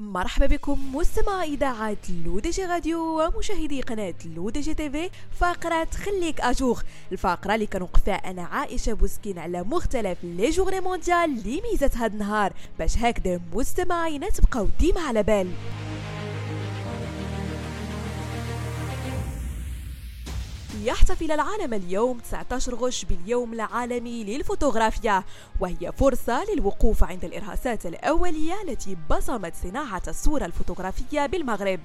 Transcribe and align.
مرحبا 0.00 0.46
بكم 0.46 0.96
مستمعي 0.96 1.54
إذاعة 1.54 1.96
L'ODJ 2.24 2.64
Radio 2.64 3.22
ومشاهدي 3.22 3.80
قناة 3.80 4.14
L'ODJ 4.36 4.74
TV 4.74 5.10
فقرة 5.38 5.88
خليك 6.04 6.40
à 6.40 6.47
jour. 6.47 6.80
الفقرة 7.12 7.54
اللي 7.54 7.66
كنوقف 7.66 8.04
فيها 8.04 8.14
أنا 8.14 8.42
عائشة 8.42 8.92
بوسكين 8.92 9.38
على 9.38 9.62
مختلف 9.62 10.18
les 10.22 10.50
journées 10.50 10.80
mondiales 10.80 11.24
اللي 11.24 11.62
ميزات 11.70 11.96
هاد 11.96 12.12
النهار. 12.12 12.52
باش 12.78 12.98
هكذا 12.98 13.40
مستمعينا 13.52 14.28
تبقاو 14.28 14.68
ديما 14.80 15.00
على 15.00 15.22
بال. 15.22 15.52
يحتفل 20.84 21.32
العالم 21.32 21.74
اليوم 21.74 22.18
19 22.18 22.74
غشت 22.74 23.04
باليوم 23.04 23.52
العالمي 23.52 24.24
للفوتوغرافيا 24.24 25.24
وهي 25.60 25.92
فرصة 25.98 26.44
للوقوف 26.44 27.04
عند 27.04 27.24
الإرهاصات 27.24 27.86
الأولية 27.86 28.54
التي 28.62 28.96
بصمت 29.10 29.52
صناعة 29.62 30.02
الصورة 30.08 30.44
الفوتوغرافية 30.44 31.26
بالمغرب. 31.26 31.80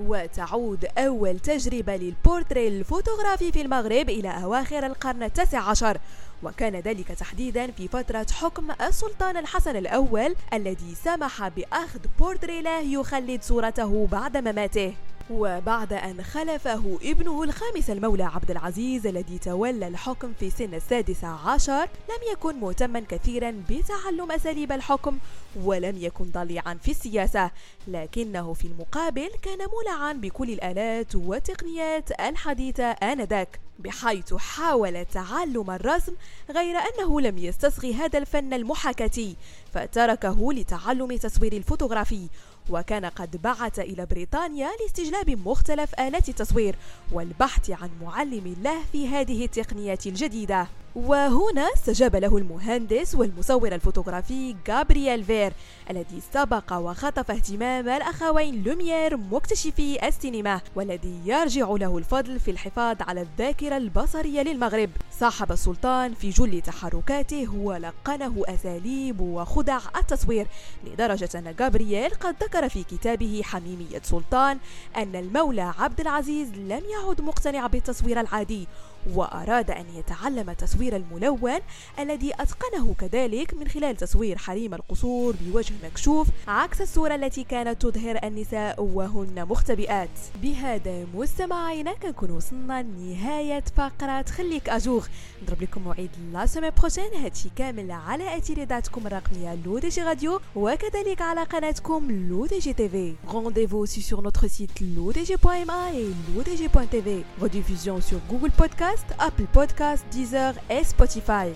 وتعود 0.00 0.86
أول 0.98 1.38
تجربة 1.38 1.96
للبورتري 1.96 2.68
الفوتوغرافي 2.68 3.52
في 3.52 3.60
المغرب 3.60 4.10
إلى 4.10 4.28
أواخر 4.28 4.86
القرن 4.86 5.22
التاسع 5.22 5.58
عشر 5.58 5.98
وكان 6.42 6.76
ذلك 6.76 7.08
تحديدا 7.08 7.70
في 7.70 7.88
فترة 7.88 8.26
حكم 8.32 8.70
السلطان 8.70 9.36
الحسن 9.36 9.76
الأول 9.76 10.34
الذي 10.52 10.94
سمح 11.04 11.48
بأخذ 11.48 12.00
بورتري 12.18 12.62
له 12.62 12.80
يخلد 12.80 13.42
صورته 13.42 14.06
بعد 14.12 14.36
مماته. 14.36 14.94
وبعد 15.30 15.92
أن 15.92 16.22
خلفه 16.22 16.98
ابنه 17.02 17.42
الخامس 17.42 17.90
المولى 17.90 18.24
عبد 18.24 18.50
العزيز 18.50 19.06
الذي 19.06 19.38
تولى 19.38 19.88
الحكم 19.88 20.32
في 20.40 20.50
سن 20.50 20.74
السادس 20.74 21.24
عشر 21.24 21.82
لم 21.82 22.32
يكن 22.32 22.60
مهتما 22.60 23.00
كثيرا 23.00 23.62
بتعلم 23.70 24.32
أساليب 24.32 24.72
الحكم 24.72 25.18
ولم 25.56 25.96
يكن 25.98 26.24
ضليعا 26.24 26.74
في 26.74 26.90
السياسة 26.90 27.50
لكنه 27.88 28.52
في 28.52 28.66
المقابل 28.66 29.28
كان 29.42 29.58
مولعا 29.72 30.12
بكل 30.12 30.50
الآلات 30.50 31.14
والتقنيات 31.14 32.20
الحديثة 32.20 32.84
آنذاك 32.84 33.60
بحيث 33.78 34.34
حاول 34.34 35.04
تعلم 35.04 35.70
الرسم 35.70 36.12
غير 36.50 36.76
أنه 36.76 37.20
لم 37.20 37.38
يستصغي 37.38 37.94
هذا 37.94 38.18
الفن 38.18 38.52
المحاكاتي 38.52 39.36
فتركه 39.74 40.52
لتعلم 40.52 41.16
تصوير 41.16 41.52
الفوتوغرافي 41.52 42.28
وكان 42.70 43.04
قد 43.04 43.42
بعث 43.42 43.78
إلى 43.78 44.06
بريطانيا 44.06 44.68
لاستجلاب 44.80 45.30
مختلف 45.30 46.00
آلات 46.00 46.28
التصوير 46.28 46.76
والبحث 47.12 47.70
عن 47.70 47.90
معلم 48.02 48.56
له 48.62 48.82
في 48.92 49.08
هذه 49.08 49.44
التقنيات 49.44 50.06
الجديدة. 50.06 50.66
وهنا 51.06 51.68
استجاب 51.74 52.16
له 52.16 52.36
المهندس 52.36 53.14
والمصور 53.14 53.74
الفوتوغرافي 53.74 54.56
غابرييل 54.68 55.24
فير 55.24 55.52
الذي 55.90 56.20
سبق 56.34 56.72
وخطف 56.72 57.30
اهتمام 57.30 57.88
الأخوين 57.88 58.62
لوميير 58.62 59.16
مكتشفي 59.16 60.08
السينما 60.08 60.60
والذي 60.76 61.20
يرجع 61.24 61.68
له 61.70 61.98
الفضل 61.98 62.40
في 62.40 62.50
الحفاظ 62.50 62.96
على 63.00 63.20
الذاكرة 63.20 63.76
البصرية 63.76 64.42
للمغرب. 64.42 64.90
صاحب 65.20 65.52
السلطان 65.52 66.14
في 66.14 66.30
جل 66.30 66.60
تحركاته 66.60 67.54
ولقنه 67.54 68.42
أساليب 68.48 69.20
وخدع 69.20 69.80
التصوير 69.96 70.46
لدرجة 70.86 71.28
أن 71.34 71.54
غابرييل 71.60 72.10
قد 72.10 72.34
ذكر 72.42 72.68
في 72.68 72.84
كتابه 72.84 73.40
حميمية 73.44 74.02
سلطان 74.02 74.58
أن 74.96 75.16
المولى 75.16 75.72
عبد 75.78 76.00
العزيز 76.00 76.52
لم 76.52 76.82
يعد 76.90 77.20
مقتنع 77.20 77.66
بالتصوير 77.66 78.20
العادي. 78.20 78.68
وأراد 79.14 79.70
أن 79.70 79.84
يتعلم 79.94 80.52
تصوير 80.52 80.96
الملون 80.96 81.58
الذي 81.98 82.32
أتقنه 82.34 82.94
كذلك 83.00 83.54
من 83.54 83.68
خلال 83.68 83.96
تصوير 83.96 84.38
حريم 84.38 84.74
القصور 84.74 85.34
بوجه 85.40 85.74
مكشوف 85.84 86.28
عكس 86.48 86.80
الصورة 86.80 87.14
التي 87.14 87.44
كانت 87.44 87.82
تظهر 87.82 88.18
النساء 88.24 88.82
وهن 88.82 89.46
مختبئات. 89.50 90.08
بهذا 90.42 91.06
مستمعينا 91.14 91.92
كنكون 91.92 92.30
وصلنا 92.30 92.82
لنهاية 92.82 93.64
فقرة 93.76 94.22
خليك 94.22 94.68
à 94.68 94.74
jour. 94.74 95.06
نضرب 95.42 95.62
لكم 95.62 95.82
موعد 95.82 96.10
la 96.32 96.46
semaine 96.46 96.70
prochaine 96.70 97.14
هادشي 97.22 97.48
كامل 97.56 97.90
على 97.90 98.38
أثير 98.38 98.62
إذاعتكم 98.62 99.06
الرقمية 99.06 99.58
L'ODJ 99.66 100.02
Radio 100.02 100.40
وكذلك 100.56 101.22
على 101.22 101.42
قناتكم 101.42 102.10
L'ODJ 102.10 102.72
TV 102.72 103.14
Rendez-vous 103.28 103.78
aussi 103.78 104.02
sur 104.02 104.22
notre 104.22 104.48
site 104.48 104.80
lodj.ma 104.80 105.92
et 105.94 106.08
lodg.tv. 106.34 107.24
Rediffusion 107.42 108.00
sur 108.00 108.18
Google 108.30 108.50
Podcast, 108.50 108.97
Apple 109.18 109.46
Podcast, 109.52 110.04
Deezer 110.10 110.54
et 110.70 110.84
Spotify. 110.84 111.54